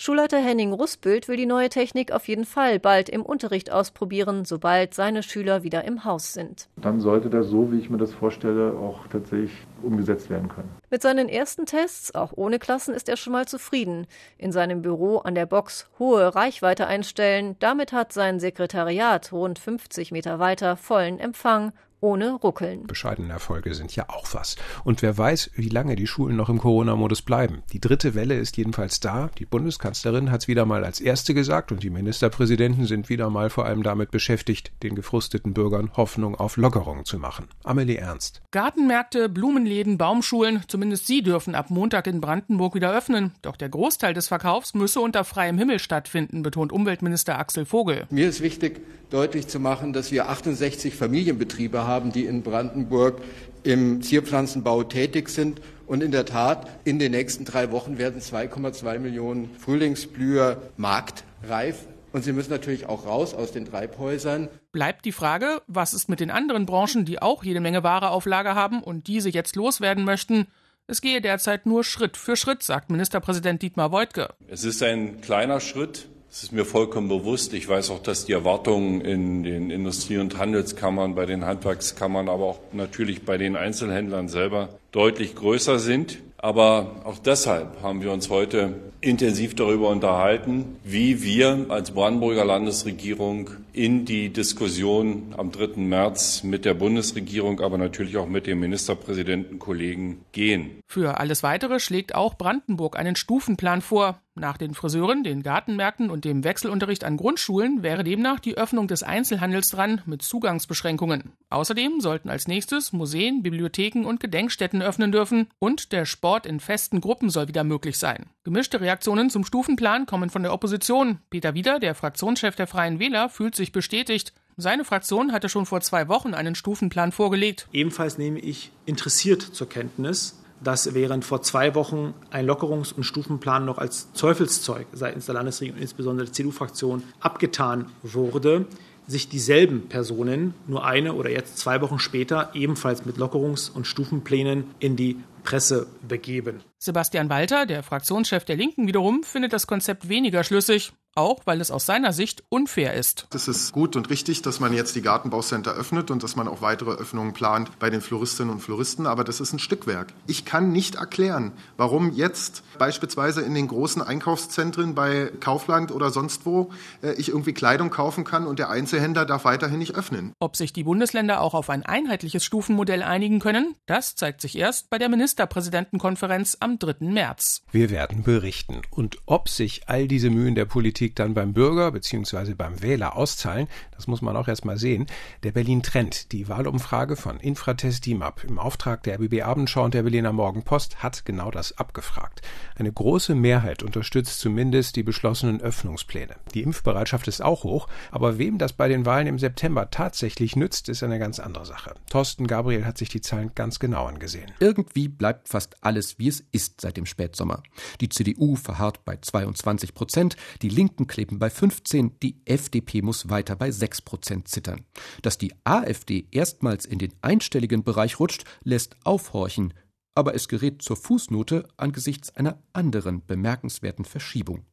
Schulleiter 0.00 0.38
Henning 0.38 0.72
Russbild 0.72 1.26
will 1.26 1.36
die 1.36 1.44
neue 1.44 1.70
Technik 1.70 2.12
auf 2.12 2.28
jeden 2.28 2.44
Fall 2.44 2.78
bald 2.78 3.08
im 3.08 3.22
Unterricht 3.22 3.72
ausprobieren, 3.72 4.44
sobald 4.44 4.94
seine 4.94 5.24
Schüler 5.24 5.64
wieder 5.64 5.84
im 5.84 6.04
Haus 6.04 6.34
sind. 6.34 6.68
Dann 6.76 7.00
sollte 7.00 7.28
das 7.28 7.48
so, 7.48 7.72
wie 7.72 7.80
ich 7.80 7.90
mir 7.90 7.98
das 7.98 8.14
vorstelle, 8.14 8.74
auch 8.78 9.08
tatsächlich 9.08 9.50
umgesetzt 9.82 10.30
werden 10.30 10.48
können. 10.48 10.70
Mit 10.88 11.02
seinen 11.02 11.28
ersten 11.28 11.66
Tests, 11.66 12.14
auch 12.14 12.32
ohne 12.36 12.60
Klassen, 12.60 12.94
ist 12.94 13.08
er 13.08 13.16
schon 13.16 13.32
mal 13.32 13.48
zufrieden. 13.48 14.06
In 14.38 14.52
seinem 14.52 14.82
Büro 14.82 15.18
an 15.18 15.34
der 15.34 15.46
Box 15.46 15.90
hohe 15.98 16.32
Reichweite 16.32 16.86
einstellen, 16.86 17.56
damit 17.58 17.92
hat 17.92 18.12
sein 18.12 18.38
Sekretariat 18.38 19.32
rund 19.32 19.58
50 19.58 20.12
Meter 20.12 20.38
weiter 20.38 20.76
vollen 20.76 21.18
Empfang 21.18 21.72
ohne 22.00 22.32
Ruckeln. 22.32 22.86
Bescheidene 22.86 23.32
Erfolge 23.32 23.74
sind 23.74 23.94
ja 23.94 24.08
auch 24.08 24.26
was. 24.32 24.56
Und 24.84 25.02
wer 25.02 25.16
weiß, 25.16 25.50
wie 25.54 25.68
lange 25.68 25.96
die 25.96 26.06
Schulen 26.06 26.36
noch 26.36 26.48
im 26.48 26.58
Corona-Modus 26.58 27.22
bleiben. 27.22 27.62
Die 27.72 27.80
dritte 27.80 28.14
Welle 28.14 28.36
ist 28.36 28.56
jedenfalls 28.56 29.00
da. 29.00 29.30
Die 29.38 29.46
Bundeskanzlerin 29.46 30.30
hat 30.30 30.42
es 30.42 30.48
wieder 30.48 30.64
mal 30.64 30.84
als 30.84 31.00
erste 31.00 31.34
gesagt 31.34 31.72
und 31.72 31.82
die 31.82 31.90
Ministerpräsidenten 31.90 32.86
sind 32.86 33.08
wieder 33.08 33.30
mal 33.30 33.50
vor 33.50 33.66
allem 33.66 33.82
damit 33.82 34.10
beschäftigt, 34.10 34.72
den 34.82 34.94
gefrusteten 34.94 35.54
Bürgern 35.54 35.90
Hoffnung 35.96 36.34
auf 36.34 36.56
Lockerung 36.56 37.04
zu 37.04 37.18
machen. 37.18 37.48
Amelie 37.64 37.96
Ernst. 37.96 38.42
Gartenmärkte, 38.50 39.28
Blumenläden, 39.28 39.98
Baumschulen, 39.98 40.62
zumindest 40.68 41.06
sie 41.06 41.22
dürfen 41.22 41.54
ab 41.54 41.70
Montag 41.70 42.06
in 42.06 42.20
Brandenburg 42.20 42.74
wieder 42.74 42.96
öffnen. 42.96 43.32
Doch 43.42 43.56
der 43.56 43.68
Großteil 43.68 44.14
des 44.14 44.28
Verkaufs 44.28 44.74
müsse 44.74 45.00
unter 45.00 45.24
freiem 45.24 45.58
Himmel 45.58 45.78
stattfinden, 45.78 46.42
betont 46.42 46.72
Umweltminister 46.72 47.38
Axel 47.38 47.64
Vogel. 47.64 48.06
Mir 48.10 48.28
ist 48.28 48.40
wichtig, 48.40 48.80
deutlich 49.10 49.48
zu 49.48 49.58
machen, 49.58 49.92
dass 49.92 50.12
wir 50.12 50.28
68 50.28 50.94
Familienbetriebe 50.94 51.86
haben, 51.86 51.87
die 52.12 52.24
in 52.24 52.42
Brandenburg 52.42 53.20
im 53.62 54.02
Zierpflanzenbau 54.02 54.84
tätig 54.84 55.28
sind. 55.28 55.60
Und 55.86 56.02
in 56.02 56.12
der 56.12 56.26
Tat, 56.26 56.68
in 56.84 56.98
den 56.98 57.12
nächsten 57.12 57.44
drei 57.44 57.70
Wochen 57.70 57.98
werden 57.98 58.20
2,2 58.20 58.98
Millionen 58.98 59.50
Frühlingsblüher 59.58 60.62
marktreif. 60.76 61.86
Und 62.12 62.24
sie 62.24 62.32
müssen 62.32 62.50
natürlich 62.50 62.86
auch 62.86 63.06
raus 63.06 63.34
aus 63.34 63.52
den 63.52 63.66
Treibhäusern. 63.66 64.48
Bleibt 64.72 65.04
die 65.04 65.12
Frage, 65.12 65.62
was 65.66 65.94
ist 65.94 66.08
mit 66.08 66.20
den 66.20 66.30
anderen 66.30 66.66
Branchen, 66.66 67.04
die 67.04 67.20
auch 67.20 67.44
jede 67.44 67.60
Menge 67.60 67.82
Ware 67.82 68.10
auf 68.10 68.26
Lager 68.26 68.54
haben 68.54 68.82
und 68.82 69.06
diese 69.06 69.28
jetzt 69.28 69.56
loswerden 69.56 70.04
möchten? 70.04 70.46
Es 70.86 71.02
gehe 71.02 71.20
derzeit 71.20 71.66
nur 71.66 71.84
Schritt 71.84 72.16
für 72.16 72.34
Schritt, 72.34 72.62
sagt 72.62 72.90
Ministerpräsident 72.90 73.60
Dietmar 73.60 73.92
Woidke. 73.92 74.30
Es 74.46 74.64
ist 74.64 74.82
ein 74.82 75.20
kleiner 75.20 75.60
Schritt, 75.60 76.08
das 76.30 76.42
ist 76.42 76.52
mir 76.52 76.66
vollkommen 76.66 77.08
bewusst. 77.08 77.54
Ich 77.54 77.68
weiß 77.68 77.90
auch, 77.90 78.02
dass 78.02 78.26
die 78.26 78.32
Erwartungen 78.32 79.00
in 79.00 79.42
den 79.42 79.70
Industrie- 79.70 80.18
und 80.18 80.36
Handelskammern, 80.36 81.14
bei 81.14 81.24
den 81.24 81.46
Handwerkskammern, 81.46 82.28
aber 82.28 82.44
auch 82.44 82.58
natürlich 82.72 83.24
bei 83.24 83.38
den 83.38 83.56
Einzelhändlern 83.56 84.28
selber 84.28 84.68
deutlich 84.92 85.34
größer 85.34 85.78
sind. 85.78 86.18
Aber 86.40 87.02
auch 87.04 87.18
deshalb 87.18 87.82
haben 87.82 88.00
wir 88.00 88.12
uns 88.12 88.30
heute 88.30 88.74
intensiv 89.00 89.54
darüber 89.54 89.88
unterhalten, 89.88 90.76
wie 90.84 91.22
wir 91.22 91.66
als 91.68 91.92
Brandenburger 91.92 92.44
Landesregierung 92.44 93.50
in 93.72 94.04
die 94.04 94.32
Diskussion 94.32 95.34
am 95.36 95.52
3. 95.52 95.80
März 95.80 96.42
mit 96.42 96.64
der 96.64 96.74
Bundesregierung, 96.74 97.60
aber 97.60 97.78
natürlich 97.78 98.16
auch 98.16 98.26
mit 98.26 98.46
den 98.46 98.58
Ministerpräsidentenkollegen 98.58 100.24
gehen. 100.32 100.80
Für 100.88 101.18
alles 101.18 101.42
Weitere 101.42 101.78
schlägt 101.78 102.14
auch 102.14 102.34
Brandenburg 102.36 102.98
einen 102.98 103.14
Stufenplan 103.14 103.82
vor. 103.82 104.20
Nach 104.34 104.56
den 104.56 104.74
Friseuren, 104.74 105.24
den 105.24 105.42
Gartenmärkten 105.42 106.10
und 106.10 106.24
dem 106.24 106.44
Wechselunterricht 106.44 107.04
an 107.04 107.16
Grundschulen 107.16 107.82
wäre 107.82 108.04
demnach 108.04 108.38
die 108.40 108.56
Öffnung 108.56 108.86
des 108.86 109.02
Einzelhandels 109.02 109.68
dran 109.68 110.00
mit 110.06 110.22
Zugangsbeschränkungen. 110.22 111.32
Außerdem 111.50 112.00
sollten 112.00 112.30
als 112.30 112.46
nächstes 112.46 112.92
Museen, 112.92 113.42
Bibliotheken 113.42 114.04
und 114.04 114.20
Gedenkstätten 114.20 114.77
öffnen 114.82 115.12
dürfen 115.12 115.48
und 115.58 115.92
der 115.92 116.04
Sport 116.04 116.46
in 116.46 116.60
festen 116.60 117.00
Gruppen 117.00 117.30
soll 117.30 117.48
wieder 117.48 117.64
möglich 117.64 117.98
sein. 117.98 118.26
Gemischte 118.44 118.80
Reaktionen 118.80 119.30
zum 119.30 119.44
Stufenplan 119.44 120.06
kommen 120.06 120.30
von 120.30 120.42
der 120.42 120.52
Opposition. 120.52 121.18
Peter 121.30 121.54
Wieder, 121.54 121.78
der 121.78 121.94
Fraktionschef 121.94 122.56
der 122.56 122.66
Freien 122.66 122.98
Wähler, 122.98 123.28
fühlt 123.28 123.54
sich 123.54 123.72
bestätigt. 123.72 124.32
Seine 124.56 124.84
Fraktion 124.84 125.32
hatte 125.32 125.48
schon 125.48 125.66
vor 125.66 125.80
zwei 125.80 126.08
Wochen 126.08 126.34
einen 126.34 126.54
Stufenplan 126.54 127.12
vorgelegt. 127.12 127.68
Ebenfalls 127.72 128.18
nehme 128.18 128.40
ich 128.40 128.72
interessiert 128.86 129.42
zur 129.42 129.68
Kenntnis, 129.68 130.42
dass 130.62 130.94
während 130.94 131.24
vor 131.24 131.42
zwei 131.42 131.74
Wochen 131.74 132.14
ein 132.30 132.48
Lockerungs- 132.48 132.92
und 132.92 133.04
Stufenplan 133.04 133.64
noch 133.64 133.78
als 133.78 134.12
Teufelszeug 134.12 134.86
seitens 134.92 135.26
der 135.26 135.34
Landesregierung 135.36 135.80
insbesondere 135.80 136.26
der 136.26 136.34
CDU-Fraktion 136.34 137.02
abgetan 137.20 137.86
wurde, 138.02 138.66
sich 139.08 139.28
dieselben 139.28 139.88
Personen 139.88 140.54
nur 140.66 140.84
eine 140.84 141.14
oder 141.14 141.30
jetzt 141.30 141.58
zwei 141.58 141.80
Wochen 141.80 141.98
später 141.98 142.50
ebenfalls 142.54 143.06
mit 143.06 143.16
Lockerungs- 143.16 143.72
und 143.72 143.86
Stufenplänen 143.86 144.64
in 144.78 144.96
die 144.96 145.16
Presse 145.48 145.86
begeben. 146.06 146.60
Sebastian 146.78 147.30
Walter, 147.30 147.64
der 147.64 147.82
Fraktionschef 147.82 148.44
der 148.44 148.56
Linken 148.56 148.86
wiederum, 148.86 149.22
findet 149.22 149.54
das 149.54 149.66
Konzept 149.66 150.10
weniger 150.10 150.44
schlüssig 150.44 150.92
auch 151.18 151.40
weil 151.44 151.60
es 151.60 151.70
aus 151.70 151.84
seiner 151.84 152.12
Sicht 152.12 152.44
unfair 152.48 152.94
ist. 152.94 153.26
Es 153.34 153.48
ist 153.48 153.72
gut 153.72 153.96
und 153.96 154.08
richtig, 154.08 154.42
dass 154.42 154.60
man 154.60 154.72
jetzt 154.72 154.94
die 154.94 155.02
Gartenbaucenter 155.02 155.72
öffnet 155.72 156.10
und 156.10 156.22
dass 156.22 156.36
man 156.36 156.46
auch 156.46 156.62
weitere 156.62 156.92
Öffnungen 156.92 157.32
plant 157.32 157.78
bei 157.80 157.90
den 157.90 158.00
Floristinnen 158.00 158.52
und 158.52 158.60
Floristen, 158.60 159.06
aber 159.06 159.24
das 159.24 159.40
ist 159.40 159.52
ein 159.52 159.58
Stückwerk. 159.58 160.14
Ich 160.26 160.44
kann 160.44 160.70
nicht 160.70 160.94
erklären, 160.94 161.52
warum 161.76 162.12
jetzt 162.12 162.62
beispielsweise 162.78 163.42
in 163.42 163.54
den 163.54 163.66
großen 163.66 164.00
Einkaufszentren 164.00 164.94
bei 164.94 165.32
Kaufland 165.40 165.90
oder 165.90 166.10
sonst 166.10 166.46
wo 166.46 166.70
äh, 167.02 167.12
ich 167.14 167.30
irgendwie 167.30 167.52
Kleidung 167.52 167.90
kaufen 167.90 168.22
kann 168.22 168.46
und 168.46 168.60
der 168.60 168.70
Einzelhändler 168.70 169.26
darf 169.26 169.44
weiterhin 169.44 169.80
nicht 169.80 169.96
öffnen. 169.96 170.32
Ob 170.38 170.56
sich 170.56 170.72
die 170.72 170.84
Bundesländer 170.84 171.40
auch 171.40 171.54
auf 171.54 171.68
ein 171.68 171.84
einheitliches 171.84 172.44
Stufenmodell 172.44 173.02
einigen 173.02 173.40
können, 173.40 173.74
das 173.86 174.14
zeigt 174.14 174.40
sich 174.40 174.56
erst 174.56 174.88
bei 174.88 174.98
der 174.98 175.08
Ministerpräsidentenkonferenz 175.38 176.56
am 176.58 176.80
3. 176.80 176.96
März. 177.06 177.62
Wir 177.70 177.90
werden 177.90 178.24
berichten. 178.24 178.82
Und 178.90 179.18
ob 179.26 179.48
sich 179.48 179.88
all 179.88 180.08
diese 180.08 180.30
Mühen 180.30 180.56
der 180.56 180.64
Politik 180.64 181.14
dann 181.14 181.34
beim 181.34 181.52
Bürger 181.52 181.92
bzw. 181.92 182.54
beim 182.54 182.82
Wähler 182.82 183.16
auszahlen, 183.16 183.68
das 183.94 184.08
muss 184.08 184.20
man 184.20 184.36
auch 184.36 184.48
erstmal 184.48 184.78
sehen. 184.78 185.06
Der 185.44 185.52
Berlin 185.52 185.84
Trend, 185.84 186.32
die 186.32 186.48
Wahlumfrage 186.48 187.14
von 187.14 187.38
Infratest 187.38 188.04
DIMAP 188.06 188.42
im 188.44 188.58
Auftrag 188.58 189.04
der 189.04 189.20
RBB 189.20 189.42
Abendschau 189.42 189.84
und 189.84 189.94
der 189.94 190.02
Berliner 190.02 190.32
Morgenpost 190.32 191.04
hat 191.04 191.24
genau 191.24 191.52
das 191.52 191.78
abgefragt. 191.78 192.42
Eine 192.74 192.92
große 192.92 193.36
Mehrheit 193.36 193.84
unterstützt 193.84 194.40
zumindest 194.40 194.96
die 194.96 195.04
beschlossenen 195.04 195.60
Öffnungspläne. 195.60 196.34
Die 196.54 196.62
Impfbereitschaft 196.62 197.28
ist 197.28 197.42
auch 197.44 197.62
hoch, 197.62 197.86
aber 198.10 198.38
wem 198.38 198.58
das 198.58 198.72
bei 198.72 198.88
den 198.88 199.06
Wahlen 199.06 199.28
im 199.28 199.38
September 199.38 199.88
tatsächlich 199.90 200.56
nützt, 200.56 200.88
ist 200.88 201.04
eine 201.04 201.20
ganz 201.20 201.38
andere 201.38 201.64
Sache. 201.64 201.94
Thorsten 202.10 202.48
Gabriel 202.48 202.84
hat 202.84 202.98
sich 202.98 203.08
die 203.08 203.20
Zahlen 203.20 203.52
ganz 203.54 203.78
genau 203.78 204.06
angesehen. 204.06 204.50
Irgendwie 204.58 205.08
bleibt 205.18 205.48
fast 205.48 205.76
alles, 205.84 206.18
wie 206.18 206.28
es 206.28 206.44
ist 206.52 206.80
seit 206.80 206.96
dem 206.96 207.06
Spätsommer. 207.06 207.62
Die 208.00 208.08
CDU 208.08 208.56
verharrt 208.56 209.04
bei 209.04 209.16
22 209.16 209.94
Prozent, 209.94 210.36
die 210.62 210.68
Linken 210.68 211.06
kleben 211.06 211.38
bei 211.38 211.50
15, 211.50 212.18
die 212.20 212.40
FDP 212.44 213.02
muss 213.02 213.28
weiter 213.28 213.56
bei 213.56 213.70
6 213.70 214.02
Prozent 214.02 214.48
zittern. 214.48 214.84
Dass 215.22 215.38
die 215.38 215.52
AfD 215.64 216.26
erstmals 216.30 216.86
in 216.86 216.98
den 216.98 217.12
einstelligen 217.20 217.84
Bereich 217.84 218.18
rutscht, 218.20 218.44
lässt 218.62 218.96
aufhorchen, 219.04 219.74
aber 220.14 220.34
es 220.34 220.48
gerät 220.48 220.82
zur 220.82 220.96
Fußnote 220.96 221.68
angesichts 221.76 222.34
einer 222.34 222.62
anderen 222.72 223.24
bemerkenswerten 223.26 224.04
Verschiebung. 224.04 224.64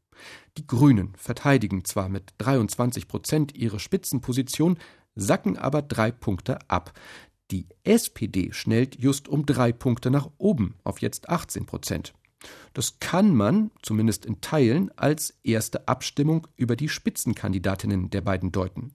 Die 0.57 0.65
Grünen 0.65 1.13
verteidigen 1.17 1.83
zwar 1.85 2.09
mit 2.09 2.33
23 2.37 3.07
Prozent 3.07 3.55
ihre 3.55 3.79
Spitzenposition, 3.79 4.77
sacken 5.15 5.57
aber 5.57 5.81
drei 5.81 6.11
Punkte 6.11 6.59
ab. 6.67 6.93
Die 7.51 7.67
SPD 7.83 8.51
schnellt 8.51 8.99
just 8.99 9.27
um 9.27 9.45
drei 9.45 9.71
Punkte 9.71 10.09
nach 10.09 10.29
oben 10.37 10.75
auf 10.83 11.01
jetzt 11.01 11.29
18 11.29 11.65
Prozent. 11.65 12.13
Das 12.73 12.99
kann 12.99 13.33
man, 13.33 13.71
zumindest 13.81 14.25
in 14.25 14.41
Teilen, 14.41 14.91
als 14.97 15.33
erste 15.43 15.87
Abstimmung 15.87 16.47
über 16.55 16.75
die 16.75 16.89
Spitzenkandidatinnen 16.89 18.09
der 18.09 18.21
beiden 18.21 18.51
deuten. 18.51 18.93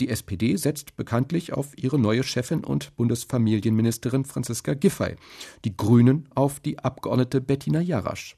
Die 0.00 0.08
SPD 0.08 0.56
setzt 0.56 0.96
bekanntlich 0.96 1.52
auf 1.52 1.76
ihre 1.76 1.98
neue 1.98 2.22
Chefin 2.22 2.64
und 2.64 2.96
Bundesfamilienministerin 2.96 4.24
Franziska 4.24 4.74
Giffey, 4.74 5.16
die 5.64 5.76
Grünen 5.76 6.28
auf 6.34 6.60
die 6.60 6.78
Abgeordnete 6.78 7.40
Bettina 7.40 7.80
Jarasch. 7.80 8.36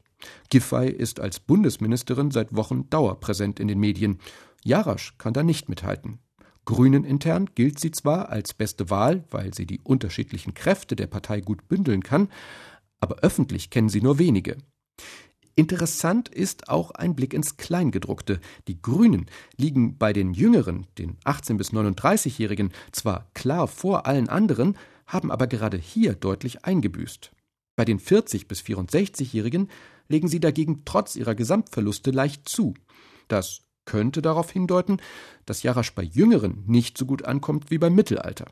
Giffey 0.51 0.91
ist 0.91 1.21
als 1.21 1.41
Bundesministerin 1.41 2.31
seit 2.31 2.55
Wochen 2.55 2.89
dauerpräsent 2.91 3.61
in 3.61 3.69
den 3.69 3.79
Medien. 3.79 4.19
Jarasch 4.65 5.17
kann 5.19 5.35
da 5.35 5.43
nicht 5.43 5.69
mithalten. 5.69 6.21
Grünen 6.65 7.05
intern 7.05 7.51
gilt 7.55 7.81
sie 7.81 7.91
zwar 7.91 8.29
als 8.29 8.55
beste 8.55 8.89
Wahl, 8.89 9.25
weil 9.31 9.53
sie 9.53 9.67
die 9.67 9.81
unterschiedlichen 9.81 10.55
Kräfte 10.55 10.95
der 10.95 11.09
Partei 11.09 11.41
gut 11.41 11.67
bündeln 11.69 12.03
kann, 12.03 12.29
aber 13.01 13.17
öffentlich 13.17 13.71
kennen 13.71 13.89
sie 13.89 14.01
nur 14.01 14.19
wenige. 14.19 14.57
Interessant 15.55 16.29
ist 16.29 16.69
auch 16.69 16.93
ein 16.93 17.15
Blick 17.15 17.35
ins 17.35 17.57
Kleingedruckte. 17.59 18.41
Die 18.69 18.81
Grünen 18.81 19.27
liegen 19.57 19.99
bei 19.99 20.13
den 20.13 20.33
Jüngeren, 20.33 20.87
den 20.97 21.19
18- 21.25 21.59
bis 21.59 21.73
39-Jährigen, 21.73 22.73
zwar 22.91 23.29
klar 23.35 23.69
vor 23.69 24.07
allen 24.07 24.29
anderen, 24.29 24.79
haben 25.07 25.31
aber 25.31 25.47
gerade 25.47 25.77
hier 25.77 26.15
deutlich 26.15 26.65
eingebüßt. 26.65 27.33
Bei 27.77 27.85
den 27.85 27.99
40- 27.99 28.47
bis 28.47 28.61
64-Jährigen 28.61 29.69
legen 30.09 30.29
sie 30.29 30.41
dagegen 30.41 30.83
trotz 30.85 31.17
ihrer 31.17 31.35
Gesamtverluste 31.35 32.13
leicht 32.13 32.49
zu. 32.49 32.75
Das 33.29 33.61
könnte 33.85 34.23
darauf 34.23 34.51
hindeuten, 34.51 34.99
dass 35.47 35.63
Jarasch 35.63 35.95
bei 35.95 36.03
Jüngeren 36.03 36.65
nicht 36.67 36.97
so 36.97 37.07
gut 37.07 37.25
ankommt 37.25 37.71
wie 37.71 37.79
beim 37.79 37.95
Mittelalter. 37.95 38.47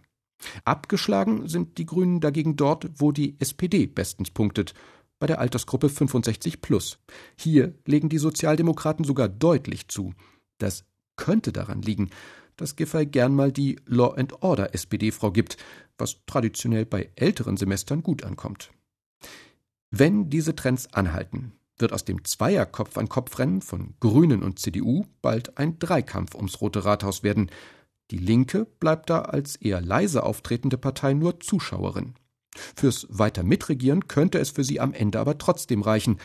Abgeschlagen 0.64 1.48
sind 1.48 1.78
die 1.78 1.86
Grünen 1.86 2.20
dagegen 2.20 2.56
dort, 2.56 2.88
wo 2.96 3.12
die 3.12 3.36
SPD 3.40 3.86
bestens 3.86 4.30
punktet, 4.30 4.74
bei 5.18 5.26
der 5.26 5.38
Altersgruppe 5.38 5.90
65 5.90 6.62
plus. 6.62 6.98
Hier 7.36 7.74
legen 7.84 8.08
die 8.08 8.18
Sozialdemokraten 8.18 9.04
sogar 9.04 9.28
deutlich 9.28 9.88
zu. 9.88 10.14
Das 10.58 10.84
könnte 11.16 11.52
daran 11.52 11.82
liegen, 11.82 12.10
dass 12.56 12.76
Giffey 12.76 13.06
gern 13.06 13.34
mal 13.34 13.52
die 13.52 13.76
Law 13.86 14.14
and 14.14 14.42
Order 14.42 14.74
SPD-Frau 14.74 15.30
gibt, 15.30 15.56
was 15.98 16.24
traditionell 16.26 16.86
bei 16.86 17.10
älteren 17.16 17.56
Semestern 17.56 18.02
gut 18.02 18.24
ankommt. 18.24 18.70
Wenn 19.90 20.30
diese 20.30 20.54
Trends 20.54 20.92
anhalten, 20.92 21.52
wird 21.80 21.92
aus 21.92 22.04
dem 22.04 22.24
Zweier-Kopf-an-Kopf-Rennen 22.24 23.62
von 23.62 23.94
Grünen 24.00 24.42
und 24.42 24.58
CDU 24.58 25.04
bald 25.22 25.58
ein 25.58 25.78
Dreikampf 25.78 26.34
ums 26.34 26.60
Rote 26.60 26.84
Rathaus 26.84 27.22
werden, 27.22 27.50
Die 28.10 28.18
Linke 28.18 28.66
bleibt 28.80 29.08
da 29.08 29.22
als 29.22 29.54
eher 29.56 29.80
leise 29.80 30.24
auftretende 30.24 30.76
Partei 30.78 31.14
nur 31.14 31.38
Zuschauerin. 31.38 32.14
Fürs 32.74 33.06
weiter 33.08 33.44
Mitregieren 33.44 34.08
könnte 34.08 34.38
es 34.38 34.50
für 34.50 34.64
sie 34.64 34.80
am 34.80 34.92
Ende 34.92 35.20
aber 35.20 35.38
trotzdem 35.38 35.82
reichen. 35.82 36.18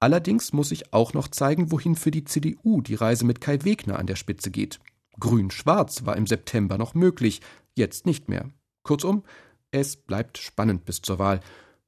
Allerdings 0.00 0.52
muss 0.52 0.68
sich 0.68 0.92
auch 0.92 1.14
noch 1.14 1.28
zeigen, 1.28 1.70
wohin 1.72 1.96
für 1.96 2.10
die 2.10 2.24
CDU 2.24 2.82
die 2.82 2.96
Reise 2.96 3.24
mit 3.24 3.40
Kai 3.40 3.64
Wegner 3.64 3.98
an 3.98 4.06
der 4.06 4.16
Spitze 4.16 4.50
geht. 4.50 4.80
Grün-Schwarz 5.20 6.04
war 6.04 6.16
im 6.16 6.26
September 6.26 6.76
noch 6.76 6.94
möglich, 6.94 7.40
jetzt 7.74 8.04
nicht 8.04 8.28
mehr. 8.28 8.50
Kurzum, 8.82 9.22
es 9.70 9.96
bleibt 9.96 10.38
spannend 10.38 10.84
bis 10.84 11.00
zur 11.00 11.18
Wahl. 11.18 11.40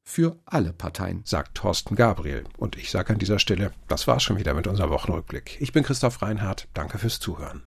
Für 0.06 0.36
alle 0.44 0.72
Parteien. 0.72 1.22
Sagt 1.24 1.56
Thorsten 1.56 1.96
Gabriel. 1.96 2.44
Und 2.58 2.76
ich 2.76 2.90
sage 2.90 3.12
an 3.12 3.18
dieser 3.18 3.38
Stelle, 3.38 3.72
das 3.88 4.06
war's 4.06 4.22
schon 4.22 4.38
wieder 4.38 4.54
mit 4.54 4.66
unserem 4.66 4.90
Wochenrückblick. 4.90 5.56
Ich 5.60 5.72
bin 5.72 5.82
Christoph 5.82 6.22
Reinhardt. 6.22 6.68
Danke 6.74 6.98
fürs 6.98 7.18
Zuhören. 7.18 7.64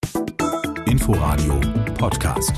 Inforadio 0.87 1.61
Podcast. 1.97 2.53